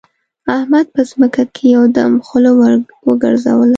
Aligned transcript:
احمد 0.57 0.85
په 0.95 1.01
محکمه 1.21 1.51
کې 1.55 1.65
یو 1.75 1.83
دم 1.95 2.11
خوله 2.27 2.51
وګرځوله. 3.07 3.69